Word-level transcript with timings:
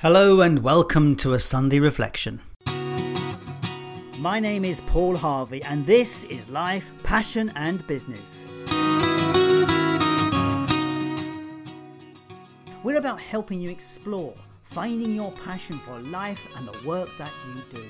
Hello 0.00 0.42
and 0.42 0.60
welcome 0.60 1.16
to 1.16 1.32
a 1.32 1.40
Sunday 1.40 1.80
reflection. 1.80 2.40
My 4.20 4.38
name 4.38 4.64
is 4.64 4.80
Paul 4.82 5.16
Harvey, 5.16 5.60
and 5.64 5.84
this 5.84 6.22
is 6.26 6.48
Life, 6.48 6.92
Passion 7.02 7.50
and 7.56 7.84
Business. 7.88 8.46
We're 12.84 12.98
about 12.98 13.20
helping 13.20 13.60
you 13.60 13.70
explore, 13.70 14.36
finding 14.62 15.16
your 15.16 15.32
passion 15.32 15.80
for 15.80 15.98
life 15.98 16.46
and 16.56 16.68
the 16.68 16.86
work 16.86 17.08
that 17.18 17.32
you 17.48 17.60
do. 17.72 17.84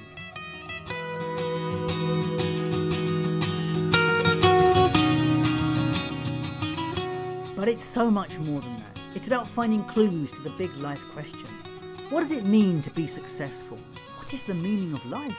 But 7.55 7.69
it's 7.69 7.85
so 7.85 8.11
much 8.11 8.39
more 8.39 8.63
than 8.63 8.79
that. 8.79 8.99
It's 9.15 9.27
about 9.27 9.47
finding 9.47 9.85
clues 9.85 10.33
to 10.33 10.41
the 10.41 10.49
big 10.57 10.75
life 10.79 11.03
questions. 11.13 11.75
What 12.11 12.23
does 12.23 12.33
it 12.33 12.47
mean 12.47 12.81
to 12.83 12.91
be 12.93 13.07
successful? 13.07 13.79
What 14.17 14.33
is 14.33 14.43
the 14.43 14.55
meaning 14.55 14.95
of 14.95 15.05
life? 15.11 15.37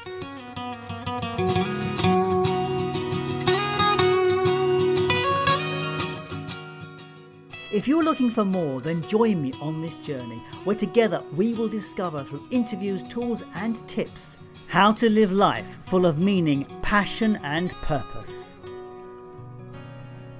If 7.73 7.87
you're 7.87 8.03
looking 8.03 8.29
for 8.29 8.45
more, 8.45 8.81
then 8.81 9.01
join 9.07 9.41
me 9.41 9.51
on 9.61 9.81
this 9.81 9.97
journey 9.97 10.37
where 10.63 10.75
together 10.75 11.23
we 11.35 11.55
will 11.55 11.69
discover 11.69 12.23
through 12.23 12.47
interviews, 12.51 13.01
tools, 13.01 13.43
and 13.55 13.87
tips 13.87 14.37
how 14.67 14.91
to 14.91 15.09
live 15.09 15.31
life 15.31 15.79
full 15.85 16.05
of 16.05 16.19
meaning, 16.19 16.67
passion, 16.83 17.39
and 17.43 17.71
purpose. 17.81 18.59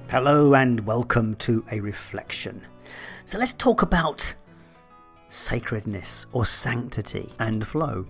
Hello, 0.08 0.54
and 0.54 0.86
welcome 0.86 1.34
to 1.36 1.64
a 1.72 1.80
reflection. 1.80 2.62
So 3.26 3.36
let's 3.38 3.52
talk 3.52 3.82
about 3.82 4.34
sacredness 5.30 6.26
or 6.32 6.44
sanctity 6.44 7.30
and 7.38 7.66
flow. 7.66 8.06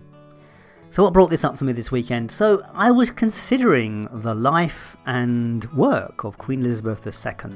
So, 0.90 1.04
what 1.04 1.12
brought 1.12 1.30
this 1.30 1.44
up 1.44 1.56
for 1.56 1.64
me 1.64 1.72
this 1.72 1.92
weekend? 1.92 2.32
So, 2.32 2.66
I 2.74 2.90
was 2.90 3.12
considering 3.12 4.02
the 4.12 4.34
life 4.34 4.96
and 5.06 5.64
work 5.72 6.24
of 6.24 6.36
Queen 6.36 6.60
Elizabeth 6.60 7.06
II. 7.06 7.50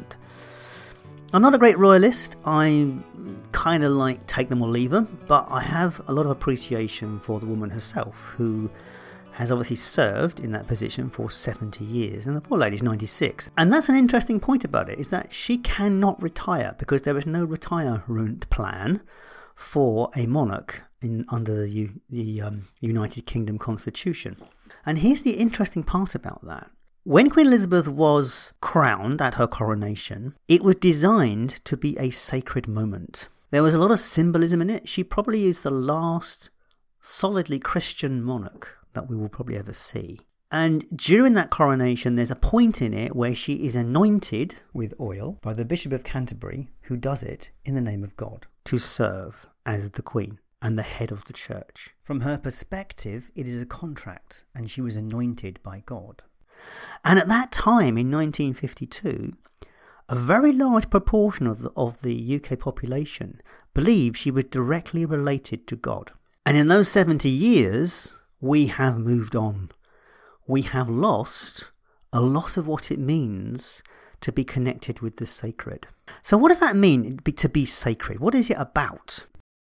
I'm 1.32 1.42
not 1.42 1.52
a 1.52 1.58
great 1.58 1.76
royalist, 1.76 2.36
I 2.44 2.94
kind 3.50 3.82
of 3.82 3.90
like 3.90 4.24
take 4.28 4.48
them 4.48 4.62
or 4.62 4.68
leave 4.68 4.90
them, 4.90 5.18
but 5.26 5.48
I 5.50 5.62
have 5.62 6.00
a 6.06 6.12
lot 6.12 6.26
of 6.26 6.30
appreciation 6.30 7.18
for 7.18 7.40
the 7.40 7.46
woman 7.46 7.70
herself, 7.70 8.34
who 8.36 8.70
has 9.32 9.50
obviously 9.50 9.74
served 9.74 10.38
in 10.38 10.52
that 10.52 10.68
position 10.68 11.10
for 11.10 11.28
70 11.28 11.84
years, 11.84 12.28
and 12.28 12.36
the 12.36 12.40
poor 12.40 12.56
lady's 12.56 12.84
96. 12.84 13.50
And 13.56 13.72
that's 13.72 13.88
an 13.88 13.96
interesting 13.96 14.38
point 14.38 14.64
about 14.64 14.88
it, 14.88 15.00
is 15.00 15.10
that 15.10 15.32
she 15.32 15.58
cannot 15.58 16.22
retire 16.22 16.76
because 16.78 17.02
there 17.02 17.16
is 17.16 17.26
no 17.26 17.44
retirement 17.44 18.48
plan 18.50 19.02
for 19.54 20.10
a 20.16 20.26
monarch 20.26 20.82
in, 21.00 21.24
under 21.28 21.66
the, 21.66 21.90
the 22.10 22.40
um, 22.40 22.68
United 22.80 23.26
Kingdom 23.26 23.58
Constitution. 23.58 24.36
And 24.86 24.98
here's 24.98 25.22
the 25.22 25.32
interesting 25.32 25.82
part 25.82 26.14
about 26.14 26.44
that. 26.46 26.70
When 27.04 27.28
Queen 27.28 27.46
Elizabeth 27.46 27.86
was 27.86 28.54
crowned 28.60 29.20
at 29.20 29.34
her 29.34 29.46
coronation, 29.46 30.34
it 30.48 30.62
was 30.62 30.76
designed 30.76 31.64
to 31.66 31.76
be 31.76 31.98
a 31.98 32.10
sacred 32.10 32.66
moment. 32.66 33.28
There 33.50 33.62
was 33.62 33.74
a 33.74 33.78
lot 33.78 33.90
of 33.90 34.00
symbolism 34.00 34.62
in 34.62 34.70
it. 34.70 34.88
She 34.88 35.04
probably 35.04 35.44
is 35.44 35.60
the 35.60 35.70
last 35.70 36.50
solidly 37.00 37.58
Christian 37.58 38.22
monarch 38.22 38.78
that 38.94 39.08
we 39.08 39.16
will 39.16 39.28
probably 39.28 39.56
ever 39.56 39.74
see. 39.74 40.20
And 40.50 40.84
during 40.96 41.34
that 41.34 41.50
coronation, 41.50 42.14
there's 42.16 42.30
a 42.30 42.36
point 42.36 42.80
in 42.80 42.94
it 42.94 43.14
where 43.14 43.34
she 43.34 43.66
is 43.66 43.76
anointed 43.76 44.56
with 44.72 44.94
oil 45.00 45.38
by 45.42 45.52
the 45.52 45.64
Bishop 45.64 45.92
of 45.92 46.04
Canterbury, 46.04 46.70
who 46.82 46.96
does 46.96 47.22
it 47.22 47.50
in 47.64 47.74
the 47.74 47.80
name 47.80 48.04
of 48.04 48.16
God 48.16 48.46
to 48.64 48.78
serve 48.78 49.46
as 49.66 49.90
the 49.90 50.02
Queen 50.02 50.38
and 50.60 50.78
the 50.78 50.82
head 50.82 51.12
of 51.12 51.24
the 51.24 51.32
church. 51.32 51.90
From 52.02 52.20
her 52.20 52.38
perspective, 52.38 53.30
it 53.34 53.46
is 53.46 53.60
a 53.60 53.66
contract, 53.66 54.44
and 54.54 54.70
she 54.70 54.80
was 54.80 54.96
anointed 54.96 55.60
by 55.62 55.82
God. 55.84 56.22
And 57.04 57.18
at 57.18 57.28
that 57.28 57.52
time, 57.52 57.98
in 57.98 58.10
1952, 58.10 59.34
a 60.08 60.16
very 60.16 60.52
large 60.52 60.90
proportion 60.90 61.46
of 61.46 61.60
the, 61.60 61.70
of 61.76 62.02
the 62.02 62.40
UK 62.42 62.58
population 62.58 63.40
believed 63.74 64.16
she 64.16 64.30
was 64.30 64.44
directly 64.44 65.04
related 65.04 65.66
to 65.66 65.76
God. 65.76 66.12
And 66.46 66.56
in 66.56 66.68
those 66.68 66.88
70 66.88 67.28
years, 67.28 68.20
we 68.40 68.66
have 68.66 68.98
moved 68.98 69.34
on. 69.34 69.70
We 70.46 70.62
have 70.62 70.88
lost 70.88 71.70
a 72.12 72.20
lot 72.20 72.56
of 72.56 72.66
what 72.66 72.90
it 72.90 72.98
means 72.98 73.82
to 74.24 74.32
be 74.32 74.42
connected 74.42 75.00
with 75.00 75.16
the 75.16 75.26
sacred. 75.26 75.86
So, 76.22 76.38
what 76.38 76.48
does 76.48 76.60
that 76.60 76.76
mean 76.76 77.18
to 77.18 77.48
be 77.48 77.66
sacred? 77.66 78.20
What 78.20 78.34
is 78.34 78.48
it 78.48 78.56
about? 78.58 79.26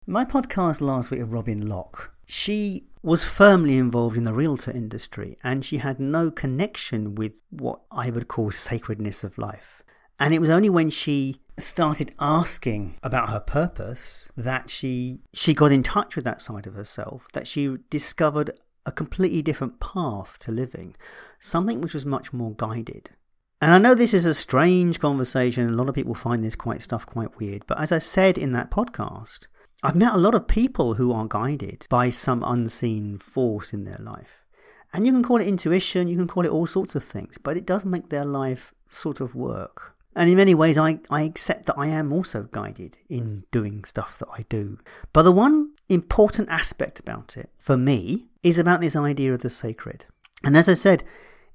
My 0.07 0.27
podcast 0.27 0.83
last 0.83 1.11
week 1.11 1.21
with 1.21 1.33
Robin 1.33 1.69
Locke, 1.69 2.15
she 2.27 2.89
was 3.03 3.25
firmly 3.25 3.79
involved 3.79 4.17
in 4.17 4.25
the 4.25 4.35
realtor 4.35 4.71
industry 4.71 5.39
and 5.43 5.65
she 5.65 5.79
had 5.79 5.99
no 5.99 6.31
connection 6.31 7.15
with 7.15 7.43
what 7.49 7.81
I 7.91 8.11
would 8.11 8.29
call 8.29 8.51
sacredness 8.51 9.25
of 9.25 9.39
life. 9.39 9.83
And 10.21 10.35
it 10.35 10.41
was 10.41 10.51
only 10.51 10.69
when 10.69 10.91
she 10.91 11.37
started 11.59 12.12
asking 12.21 12.97
about 13.03 13.31
her 13.31 13.41
purpose 13.41 14.31
that 14.37 14.69
she 14.69 15.23
she 15.33 15.55
got 15.55 15.73
in 15.73 15.83
touch 15.83 16.15
with 16.15 16.27
that 16.27 16.43
side 16.43 16.67
of 16.67 16.75
herself 16.75 17.27
that 17.33 17.47
she 17.47 17.77
discovered 17.89 18.51
a 18.85 18.93
completely 18.93 19.41
different 19.43 19.81
path 19.81 20.39
to 20.41 20.51
living 20.51 20.95
something 21.39 21.81
which 21.81 21.95
was 21.95 22.07
much 22.07 22.33
more 22.33 22.55
guided 22.57 23.11
and 23.62 23.73
I 23.73 23.78
know 23.78 23.95
this 23.95 24.12
is 24.12 24.27
a 24.27 24.34
strange 24.34 24.99
conversation. 24.99 25.69
A 25.69 25.73
lot 25.73 25.89
of 25.89 25.95
people 25.95 26.17
find 26.17 26.43
this 26.43 26.56
quite 26.56 26.83
stuff 26.83 27.06
quite 27.06 27.39
weird. 27.39 27.65
But 27.69 27.81
as 27.81 27.93
I 27.93 27.99
said 27.99 28.37
in 28.37 28.50
that 28.53 28.73
podcast, 28.73 29.47
I've 29.84 29.95
met 29.95 30.15
a 30.15 30.19
lot 30.19 30.34
of 30.34 30.49
people 30.49 30.95
who 30.95 31.12
are 31.12 31.28
guided 31.28 31.87
by 31.89 32.11
some 32.11 32.43
unseen 32.45 33.19
force 33.19 33.73
in 33.73 33.84
their 33.84 34.00
life. 34.00 34.45
And 34.93 35.06
you 35.06 35.12
can 35.12 35.23
call 35.23 35.37
it 35.37 35.47
intuition, 35.47 36.09
you 36.09 36.17
can 36.17 36.27
call 36.27 36.45
it 36.45 36.50
all 36.50 36.67
sorts 36.67 36.97
of 36.97 37.05
things, 37.05 37.39
but 37.39 37.56
it 37.56 37.65
does 37.65 37.84
make 37.84 38.09
their 38.09 38.25
life 38.25 38.75
sort 38.89 39.21
of 39.21 39.37
work. 39.37 39.94
And 40.17 40.29
in 40.29 40.39
many 40.39 40.56
ways, 40.56 40.77
I, 40.77 40.99
I 41.09 41.23
accept 41.23 41.67
that 41.67 41.79
I 41.79 41.87
am 41.87 42.12
also 42.12 42.49
guided 42.50 42.99
in 43.09 43.44
doing 43.53 43.84
stuff 43.84 44.19
that 44.19 44.29
I 44.37 44.44
do. 44.49 44.79
But 45.12 45.23
the 45.23 45.31
one 45.31 45.71
important 45.89 46.49
aspect 46.49 46.99
about 46.99 47.37
it, 47.37 47.49
for 47.61 47.77
me, 47.77 48.27
is 48.43 48.59
about 48.59 48.81
this 48.81 48.97
idea 48.97 49.33
of 49.33 49.43
the 49.43 49.50
sacred. 49.50 50.06
And 50.44 50.56
as 50.56 50.69
I 50.69 50.75
said, 50.75 51.05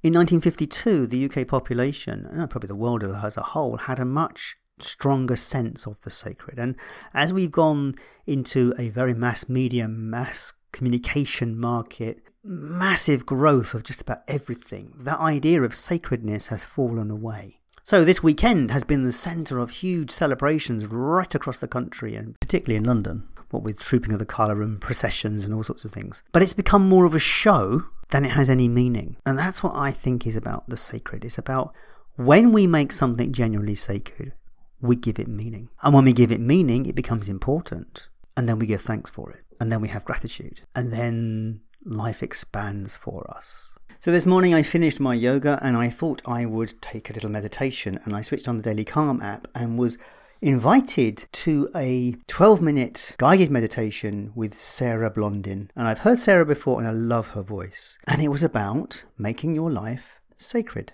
in 0.03 0.13
1952, 0.13 1.07
the 1.07 1.25
UK 1.25 1.47
population, 1.47 2.27
and 2.31 2.49
probably 2.49 2.67
the 2.67 2.75
world 2.75 3.03
as 3.03 3.37
a 3.37 3.41
whole, 3.41 3.77
had 3.77 3.99
a 3.99 4.05
much 4.05 4.57
stronger 4.79 5.35
sense 5.35 5.87
of 5.87 5.99
the 6.01 6.11
sacred. 6.11 6.59
And 6.59 6.75
as 7.13 7.33
we've 7.33 7.51
gone 7.51 7.95
into 8.25 8.73
a 8.77 8.89
very 8.89 9.13
mass 9.13 9.49
media, 9.49 9.87
mass 9.87 10.53
communication 10.71 11.59
market, 11.59 12.21
massive 12.43 13.25
growth 13.25 13.73
of 13.73 13.83
just 13.83 14.01
about 14.01 14.21
everything, 14.27 14.93
that 14.99 15.19
idea 15.19 15.63
of 15.63 15.73
sacredness 15.73 16.47
has 16.47 16.63
fallen 16.63 17.09
away. 17.09 17.59
So 17.83 18.03
this 18.03 18.21
weekend 18.21 18.69
has 18.71 18.83
been 18.83 19.03
the 19.03 19.11
centre 19.11 19.59
of 19.59 19.71
huge 19.71 20.11
celebrations 20.11 20.85
right 20.85 21.33
across 21.33 21.59
the 21.59 21.67
country 21.67 22.15
and 22.15 22.39
particularly 22.39 22.75
in 22.75 22.83
London 22.83 23.27
what 23.49 23.63
with 23.63 23.79
trooping 23.79 24.11
of 24.11 24.19
the 24.19 24.25
colour 24.25 24.61
and 24.61 24.81
processions 24.81 25.45
and 25.45 25.55
all 25.55 25.63
sorts 25.63 25.85
of 25.85 25.91
things. 25.91 26.21
But 26.33 26.43
it's 26.43 26.53
become 26.53 26.89
more 26.89 27.05
of 27.05 27.15
a 27.15 27.19
show 27.19 27.85
than 28.09 28.25
it 28.25 28.31
has 28.31 28.49
any 28.49 28.67
meaning. 28.67 29.17
And 29.25 29.37
that's 29.37 29.63
what 29.63 29.75
I 29.75 29.91
think 29.91 30.25
is 30.25 30.35
about 30.35 30.69
the 30.69 30.77
sacred. 30.77 31.25
It's 31.25 31.37
about 31.37 31.73
when 32.15 32.51
we 32.51 32.67
make 32.67 32.91
something 32.91 33.31
genuinely 33.31 33.75
sacred, 33.75 34.33
we 34.81 34.95
give 34.95 35.19
it 35.19 35.27
meaning. 35.27 35.69
And 35.83 35.93
when 35.93 36.05
we 36.05 36.13
give 36.13 36.31
it 36.31 36.39
meaning, 36.39 36.85
it 36.85 36.95
becomes 36.95 37.29
important. 37.29 38.09
And 38.35 38.47
then 38.47 38.59
we 38.59 38.65
give 38.65 38.81
thanks 38.81 39.09
for 39.09 39.31
it. 39.31 39.43
And 39.59 39.71
then 39.71 39.81
we 39.81 39.87
have 39.89 40.05
gratitude. 40.05 40.61
And 40.75 40.93
then 40.93 41.61
life 41.83 42.21
expands 42.21 42.95
for 42.95 43.29
us. 43.29 43.75
So 43.99 44.11
this 44.11 44.27
morning 44.27 44.53
I 44.53 44.61
finished 44.61 44.99
my 44.99 45.15
yoga 45.15 45.59
and 45.61 45.75
I 45.75 45.89
thought 45.89 46.21
I 46.25 46.45
would 46.45 46.79
take 46.81 47.09
a 47.09 47.13
little 47.13 47.31
meditation 47.31 47.99
and 48.03 48.15
I 48.15 48.21
switched 48.21 48.47
on 48.47 48.57
the 48.57 48.63
Daily 48.63 48.85
Calm 48.85 49.21
app 49.21 49.47
and 49.55 49.79
was 49.79 49.97
invited 50.41 51.27
to 51.31 51.69
a 51.75 52.15
12 52.27 52.61
minute 52.61 53.15
guided 53.17 53.51
meditation 53.51 54.31
with 54.35 54.57
Sarah 54.57 55.09
Blondin. 55.09 55.71
And 55.75 55.87
I've 55.87 55.99
heard 55.99 56.19
Sarah 56.19 56.45
before 56.45 56.79
and 56.79 56.87
I 56.87 56.91
love 56.91 57.29
her 57.29 57.41
voice. 57.41 57.97
And 58.07 58.21
it 58.21 58.29
was 58.29 58.43
about 58.43 59.05
making 59.17 59.55
your 59.55 59.71
life 59.71 60.21
sacred. 60.37 60.93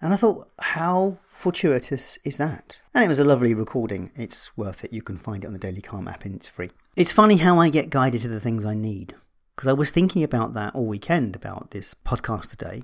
And 0.00 0.12
I 0.12 0.16
thought, 0.16 0.50
how 0.60 1.18
fortuitous 1.30 2.18
is 2.24 2.36
that? 2.36 2.82
And 2.94 3.04
it 3.04 3.08
was 3.08 3.18
a 3.18 3.24
lovely 3.24 3.54
recording. 3.54 4.10
It's 4.14 4.56
worth 4.56 4.84
it. 4.84 4.92
You 4.92 5.02
can 5.02 5.16
find 5.16 5.42
it 5.42 5.46
on 5.46 5.52
the 5.52 5.58
Daily 5.58 5.80
Calm 5.80 6.06
app 6.06 6.24
and 6.24 6.34
it's 6.34 6.48
free. 6.48 6.70
It's 6.96 7.12
funny 7.12 7.36
how 7.36 7.58
I 7.58 7.70
get 7.70 7.90
guided 7.90 8.22
to 8.22 8.28
the 8.28 8.40
things 8.40 8.64
I 8.64 8.74
need. 8.74 9.14
Because 9.54 9.68
I 9.68 9.72
was 9.72 9.90
thinking 9.90 10.22
about 10.22 10.52
that 10.54 10.74
all 10.74 10.86
weekend 10.86 11.34
about 11.34 11.70
this 11.70 11.94
podcast 11.94 12.50
today 12.50 12.82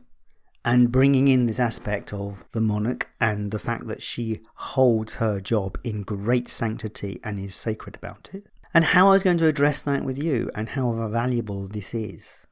and 0.64 0.92
bringing 0.92 1.28
in 1.28 1.46
this 1.46 1.58
aspect 1.58 2.12
of 2.12 2.44
the 2.52 2.60
monarch 2.60 3.08
and 3.20 3.50
the 3.50 3.58
fact 3.58 3.86
that 3.88 4.02
she 4.02 4.40
holds 4.54 5.14
her 5.14 5.40
job 5.40 5.76
in 5.82 6.02
great 6.02 6.48
sanctity 6.48 7.20
and 7.24 7.38
is 7.38 7.54
sacred 7.54 7.96
about 7.96 8.30
it, 8.32 8.46
and 8.72 8.84
how 8.86 9.08
I 9.08 9.12
was 9.12 9.22
going 9.22 9.38
to 9.38 9.46
address 9.46 9.82
that 9.82 10.04
with 10.04 10.22
you 10.22 10.50
and 10.54 10.70
how 10.70 10.92
valuable 11.08 11.66
this 11.66 11.94
is. 11.94 12.46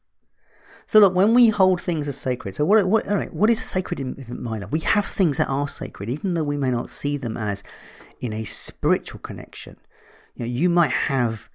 So 0.87 0.99
look, 0.99 1.15
when 1.15 1.35
we 1.35 1.51
hold 1.51 1.81
things 1.81 2.09
as 2.09 2.19
sacred, 2.19 2.57
so 2.57 2.65
what, 2.65 2.85
what, 2.85 3.07
all 3.07 3.15
right, 3.15 3.33
what 3.33 3.49
is 3.49 3.65
sacred 3.65 4.01
in, 4.01 4.17
my 4.29 4.59
life? 4.59 4.73
We 4.73 4.81
have 4.81 5.07
things 5.07 5.37
that 5.37 5.49
are 5.49 5.69
sacred, 5.69 6.11
even 6.11 6.35
though 6.35 6.43
we 6.43 6.57
may 6.57 6.73
not 6.73 6.91
see 6.91 7.17
them 7.17 7.37
as 7.37 7.63
in 8.21 8.33
a 8.33 8.43
spiritual 8.43 9.21
connection. 9.21 9.77
You 10.35 10.47
know, 10.47 10.51
you 10.51 10.69
might 10.69 10.91
have 10.91 11.49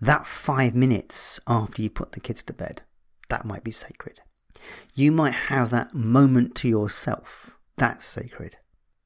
that 0.00 0.26
five 0.26 0.74
minutes 0.74 1.38
after 1.46 1.82
you 1.82 1.90
put 1.90 2.12
the 2.12 2.20
kids 2.20 2.42
to 2.44 2.54
bed, 2.54 2.80
that 3.28 3.44
might 3.44 3.62
be 3.62 3.70
sacred. 3.70 4.20
You 4.94 5.12
might 5.12 5.34
have 5.34 5.70
that 5.70 5.94
moment 5.94 6.54
to 6.56 6.68
yourself, 6.68 7.58
that's 7.76 8.04
sacred. 8.04 8.56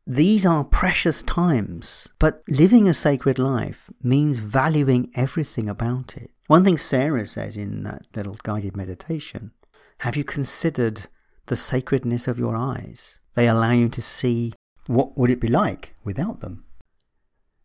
These 0.06 0.44
are 0.44 0.64
precious 0.64 1.22
times, 1.22 2.08
but 2.19 2.43
living 2.49 2.88
a 2.88 2.94
sacred 2.94 3.38
life 3.38 3.88
means 4.02 4.38
valuing 4.38 5.10
everything 5.14 5.69
about 5.69 6.16
it. 6.16 6.31
One 6.49 6.64
thing 6.64 6.76
Sarah 6.76 7.25
says 7.25 7.56
in 7.56 7.84
that 7.84 8.06
little 8.14 8.37
guided 8.43 8.76
meditation 8.76 9.52
have 9.99 10.16
you 10.16 10.25
considered 10.25 11.06
the 11.46 11.55
sacredness 11.55 12.26
of 12.26 12.38
your 12.38 12.56
eyes? 12.56 13.20
They 13.34 13.46
allow 13.46 13.70
you 13.70 13.88
to 13.90 14.02
see 14.02 14.52
what 14.87 15.16
would 15.16 15.31
it 15.31 15.40
be 15.40 15.46
like 15.46 15.94
without 16.02 16.40
them. 16.40 16.64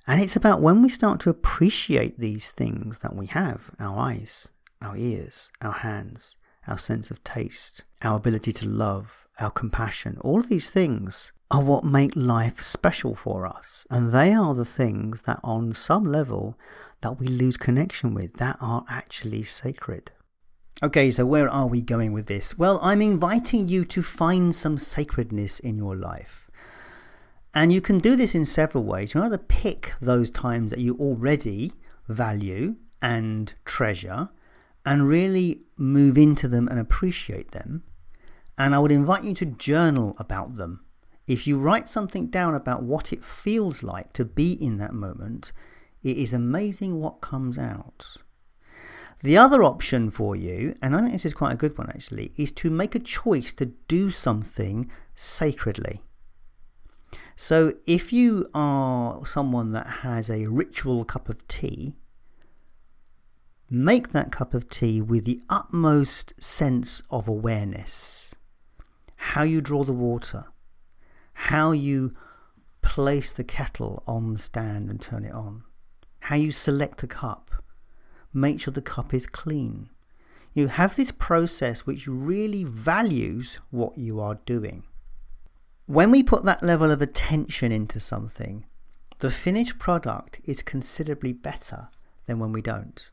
And 0.06 0.22
it's 0.22 0.36
about 0.36 0.62
when 0.62 0.84
we 0.84 0.90
start 0.90 1.20
to 1.22 1.32
appreciate 1.32 2.20
these 2.20 2.52
things 2.52 3.00
that 3.00 3.16
we 3.16 3.26
have 3.26 3.72
our 3.80 3.98
eyes, 3.98 4.50
our 4.82 4.96
ears, 4.96 5.52
our 5.62 5.72
hands, 5.72 6.38
our 6.68 6.78
sense 6.78 7.12
of 7.12 7.24
taste, 7.24 7.86
our 8.02 8.18
ability 8.18 8.52
to 8.52 8.68
love, 8.68 9.28
our 9.40 9.52
compassion, 9.52 10.18
all 10.22 10.40
of 10.40 10.50
these 10.50 10.70
things 10.70 11.32
are 11.50 11.62
what 11.62 11.86
make 11.86 12.16
life 12.16 12.60
special 12.60 13.16
for 13.16 13.48
us. 13.48 13.88
And 13.90 14.12
they 14.12 14.34
are 14.34 14.54
the 14.54 14.66
things 14.66 15.24
that, 15.24 15.40
on 15.44 15.74
some 15.74 16.04
level, 16.04 16.58
that 17.02 17.20
we 17.20 17.28
lose 17.28 17.58
connection 17.58 18.14
with, 18.14 18.34
that 18.34 18.58
are 18.60 18.84
actually 18.90 19.44
sacred. 19.44 20.12
Okay, 20.84 21.10
so 21.10 21.26
where 21.26 21.50
are 21.50 21.68
we 21.68 21.82
going 21.82 22.12
with 22.14 22.28
this? 22.28 22.58
Well, 22.58 22.80
I'm 22.84 23.02
inviting 23.02 23.68
you 23.68 23.86
to 23.86 24.04
find 24.04 24.54
some 24.54 24.78
sacredness 24.78 25.60
in 25.60 25.78
your 25.78 25.96
life. 25.96 26.52
And 27.56 27.74
you 27.74 27.82
can 27.82 27.98
do 27.98 28.16
this 28.16 28.36
in 28.36 28.46
several 28.46 28.84
ways. 28.84 29.14
You 29.14 29.22
can 29.22 29.28
either 29.28 29.44
pick 29.44 29.94
those 30.00 30.30
times 30.30 30.72
that 30.72 30.80
you 30.80 30.96
already 30.98 31.72
value 32.08 32.76
and 33.02 33.54
treasure 33.66 34.30
and 34.88 35.06
really 35.10 35.64
move 35.76 36.18
into 36.18 36.48
them 36.48 36.66
and 36.70 36.80
appreciate 36.80 37.52
them. 37.52 37.84
And 38.58 38.74
I 38.74 38.80
would 38.80 38.92
invite 38.92 39.26
you 39.26 39.34
to 39.34 39.46
journal 39.46 40.16
about 40.18 40.56
them. 40.56 40.86
If 41.28 41.46
you 41.46 41.60
write 41.60 41.90
something 41.90 42.28
down 42.28 42.56
about 42.56 42.84
what 42.84 43.12
it 43.12 43.22
feels 43.22 43.84
like 43.84 44.14
to 44.14 44.24
be 44.24 44.54
in 44.54 44.78
that 44.78 44.94
moment, 44.94 45.52
it 46.04 46.16
is 46.16 46.34
amazing 46.34 47.02
what 47.02 47.20
comes 47.20 47.60
out. 47.60 48.16
The 49.22 49.38
other 49.38 49.62
option 49.62 50.10
for 50.10 50.38
you, 50.38 50.74
and 50.82 50.96
I 50.96 51.02
think 51.02 51.12
this 51.12 51.26
is 51.26 51.34
quite 51.34 51.54
a 51.54 51.58
good 51.58 51.78
one 51.78 51.90
actually, 51.90 52.32
is 52.38 52.54
to 52.54 52.70
make 52.70 52.96
a 52.96 53.00
choice 53.00 53.52
to 53.56 53.66
do 53.90 54.10
something 54.10 54.90
sacredly. 55.16 56.02
So 57.36 57.74
if 57.86 58.14
you 58.14 58.48
are 58.54 59.26
someone 59.26 59.74
that 59.74 59.88
has 59.88 60.30
a 60.30 60.48
ritual 60.48 61.04
cup 61.04 61.28
of 61.28 61.46
tea, 61.50 61.98
make 63.70 64.10
that 64.10 64.32
cup 64.32 64.54
of 64.54 64.70
tea 64.70 65.02
with 65.02 65.26
the 65.26 65.42
utmost 65.50 66.34
sense 66.42 67.04
of 67.10 67.28
awareness. 67.28 68.34
How 69.16 69.44
you 69.44 69.62
draw 69.62 69.84
the 69.84 69.94
water, 69.94 70.46
how 71.34 71.72
you 71.72 72.16
place 72.82 73.32
the 73.32 73.44
kettle 73.44 74.04
on 74.08 74.34
the 74.34 74.40
stand 74.40 74.90
and 74.90 75.02
turn 75.02 75.26
it 75.26 75.34
on, 75.34 75.64
how 76.22 76.36
you 76.36 76.52
select 76.52 77.04
a 77.04 77.08
cup, 77.08 77.52
make 78.34 78.62
sure 78.62 78.74
the 78.74 78.82
cup 78.82 79.14
is 79.14 79.28
clean. 79.28 79.90
You 80.54 80.68
have 80.68 80.96
this 80.96 81.12
process 81.12 81.86
which 81.86 82.08
really 82.08 82.64
values 82.64 83.60
what 83.70 83.98
you 83.98 84.20
are 84.20 84.40
doing. 84.46 84.84
When 85.86 86.12
we 86.12 86.24
put 86.24 86.46
that 86.46 86.64
level 86.64 86.90
of 86.90 87.02
attention 87.02 87.72
into 87.72 88.00
something, 88.00 88.66
the 89.20 89.32
finished 89.32 89.80
product 89.80 90.40
is 90.46 90.62
considerably 90.62 91.34
better 91.34 91.90
than 92.26 92.40
when 92.40 92.52
we 92.52 92.62
don't. 92.62 93.12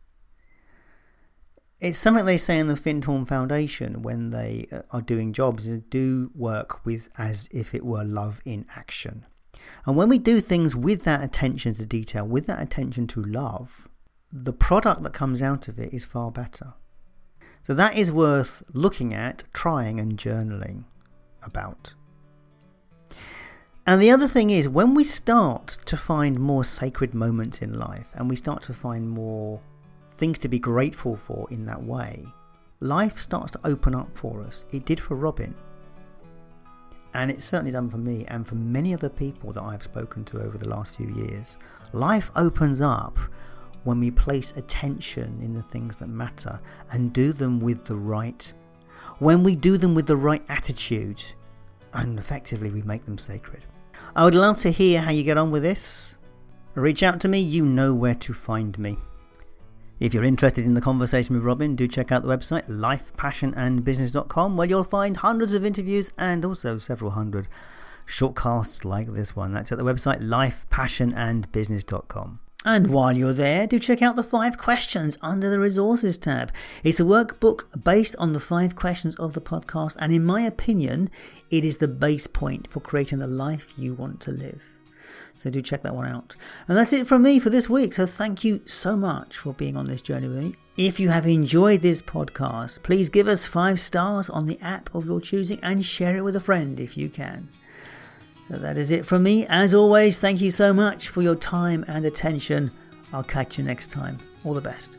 It's 1.81 1.99
something 1.99 2.25
they 2.25 2.39
say 2.39 2.59
in 2.59 2.69
the 2.69 2.77
Findhorn 2.77 3.27
Foundation 3.27 4.03
when 4.03 4.31
they 4.31 4.69
uh, 4.73 4.83
are 4.91 5.03
doing 5.03 5.33
jobs 5.33 5.67
is 5.67 5.81
do 5.81 6.31
work 6.35 6.85
with 6.87 7.09
as 7.19 7.49
if 7.53 7.75
it 7.75 7.85
were 7.85 8.05
love 8.05 8.41
in 8.45 8.65
action. 8.75 9.27
And 9.87 9.97
when 9.97 10.09
we 10.09 10.19
do 10.19 10.41
things 10.41 10.75
with 10.75 11.03
that 11.03 11.23
attention 11.23 11.75
to 11.75 11.85
detail, 11.85 12.27
with 12.27 12.47
that 12.47 12.63
attention 12.63 13.07
to 13.09 13.23
love, 13.23 13.89
the 14.33 14.53
product 14.53 15.03
that 15.03 15.13
comes 15.13 15.43
out 15.43 15.69
of 15.69 15.79
it 15.79 15.93
is 15.93 16.05
far 16.05 16.31
better. 16.31 16.75
So 17.63 17.75
that 17.75 17.97
is 17.97 18.13
worth 18.13 18.63
looking 18.73 19.15
at, 19.15 19.45
trying, 19.53 20.01
and 20.01 20.17
journaling 20.17 20.85
about. 21.43 21.95
And 23.87 24.01
the 24.01 24.11
other 24.11 24.29
thing 24.29 24.51
is, 24.51 24.69
when 24.69 24.95
we 24.95 25.05
start 25.05 25.79
to 25.85 25.97
find 25.97 26.41
more 26.41 26.65
sacred 26.65 27.15
moments 27.15 27.61
in 27.61 27.79
life 27.79 28.11
and 28.15 28.31
we 28.31 28.37
start 28.37 28.63
to 28.63 28.73
find 28.73 29.11
more 29.11 29.61
things 30.15 30.39
to 30.41 30.49
be 30.49 30.59
grateful 30.59 31.17
for 31.17 31.47
in 31.51 31.65
that 31.67 31.83
way, 31.83 32.25
life 32.81 33.19
starts 33.19 33.53
to 33.53 33.61
open 33.65 33.95
up 33.95 34.17
for 34.17 34.43
us. 34.43 34.65
It 34.73 34.85
did 34.85 35.01
for 35.01 35.17
Robin. 35.17 35.55
And 37.15 37.31
it's 37.31 37.45
certainly 37.45 37.73
done 37.73 37.89
for 37.89 37.99
me 37.99 38.25
and 38.27 38.47
for 38.47 38.57
many 38.57 38.93
other 38.93 39.09
people 39.09 39.53
that 39.53 39.63
I've 39.63 39.83
spoken 39.83 40.25
to 40.27 40.41
over 40.41 40.59
the 40.59 40.69
last 40.69 40.97
few 40.97 41.09
years. 41.11 41.59
Life 41.93 42.31
opens 42.35 42.81
up 42.81 43.17
when 43.85 44.01
we 44.01 44.11
place 44.11 44.53
attention 44.57 45.39
in 45.43 45.55
the 45.55 45.63
things 45.63 45.97
that 45.97 46.09
matter 46.09 46.61
and 46.91 47.13
do 47.13 47.33
them 47.33 47.61
with 47.61 47.85
the 47.85 47.97
right 47.97 48.53
when 49.19 49.43
we 49.43 49.55
do 49.55 49.79
them 49.79 49.95
with 49.95 50.07
the 50.07 50.17
right 50.17 50.43
attitude 50.49 51.23
and 51.93 52.19
effectively 52.19 52.71
we 52.71 52.83
make 52.83 53.05
them 53.05 53.19
sacred. 53.19 53.65
I 54.17 54.25
would 54.25 54.35
love 54.35 54.59
to 54.61 54.71
hear 54.71 55.01
how 55.01 55.11
you 55.11 55.23
get 55.23 55.39
on 55.39 55.51
with 55.51 55.63
this. 55.63 56.19
Reach 56.75 57.03
out 57.03 57.21
to 57.21 57.29
me, 57.29 57.39
you 57.39 57.65
know 57.65 57.95
where 57.95 58.17
to 58.17 58.33
find 58.33 58.77
me. 58.79 58.97
If 60.01 60.13
you're 60.13 60.25
interested 60.25 60.65
in 60.65 60.75
the 60.75 60.81
conversation 60.81 61.37
with 61.37 61.45
Robin, 61.45 61.77
do 61.77 61.87
check 61.87 62.11
out 62.11 62.25
the 62.25 62.37
website 62.37 62.69
lifepassionandbusiness.com 62.69 64.57
where 64.57 64.67
you'll 64.67 64.83
find 64.83 65.19
hundreds 65.19 65.55
of 65.55 65.65
interviews 65.65 66.11
and 66.19 66.45
also 66.45 66.79
several 66.79 67.13
hundred 67.13 67.47
shortcasts 68.07 68.85
like 68.85 69.13
this 69.13 69.37
one. 69.37 69.53
That's 69.53 69.71
at 69.71 69.79
the 69.79 69.85
website 69.85 70.21
lifepassionandbusiness.com. 70.21 72.41
And 72.67 72.89
while 72.89 73.17
you're 73.17 73.33
there, 73.35 73.67
do 73.67 73.79
check 73.79 74.01
out 74.01 74.17
the 74.17 74.25
five 74.25 74.57
questions 74.57 75.19
under 75.21 75.51
the 75.51 75.61
resources 75.61 76.17
tab. 76.17 76.51
It's 76.83 76.99
a 76.99 77.05
workbook 77.05 77.85
based 77.85 78.17
on 78.19 78.33
the 78.33 78.41
five 78.41 78.75
questions 78.75 79.15
of 79.17 79.35
the 79.35 79.43
podcast, 79.43 79.97
and 80.01 80.15
in 80.15 80.25
my 80.25 80.41
opinion, 80.41 81.11
it 81.51 81.63
is 81.63 81.77
the 81.77 81.89
base 81.89 82.27
point 82.27 82.67
for 82.69 82.81
creating 82.81 83.19
the 83.19 83.27
life 83.27 83.75
you 83.77 83.93
want 83.93 84.21
to 84.23 84.33
live. 84.33 84.79
So 85.37 85.51
do 85.51 85.61
check 85.61 85.83
that 85.83 85.95
one 85.95 86.07
out. 86.07 86.37
And 86.69 86.77
that's 86.77 86.93
it 86.93 87.07
from 87.07 87.23
me 87.23 87.39
for 87.39 87.51
this 87.51 87.69
week. 87.69 87.93
So 87.93 88.07
thank 88.07 88.45
you 88.45 88.61
so 88.65 88.97
much 88.97 89.37
for 89.37 89.53
being 89.53 89.77
on 89.77 89.87
this 89.87 90.03
journey 90.03 90.29
with 90.29 90.39
me. 90.39 90.55
If 90.77 90.99
you 90.99 91.09
have 91.11 91.27
enjoyed 91.27 91.83
this 91.83 92.03
podcast, 92.03 92.83
please 92.83 93.09
give 93.09 93.29
us 93.29 93.47
five 93.47 93.79
stars 93.79 94.29
on 94.29 94.47
the 94.47 94.61
app 94.61 94.95
of 94.95 95.07
your 95.07 95.21
choosing 95.21 95.61
and 95.63 95.85
share 95.85 96.17
it 96.17 96.23
with 96.25 96.37
a 96.37 96.41
friend 96.41 96.81
if 96.81 96.97
you 96.97 97.09
can. 97.09 97.49
So 98.49 98.57
that 98.57 98.77
is 98.77 98.91
it 98.91 99.07
from 99.07 99.23
me. 99.23 99.47
As 99.47 99.75
always, 99.75 100.19
thank 100.19 100.41
you 100.41 100.51
so 100.51 100.73
much 100.73 101.09
for 101.09 101.23
your 101.23 101.37
time 101.37 101.85
and 101.89 102.05
attention. 102.05 102.71
I'll 103.13 103.23
catch 103.23 103.57
you 103.57 103.65
next 103.65 103.91
time. 103.91 104.19
All 104.45 104.53
the 104.53 104.61
best. 104.61 104.99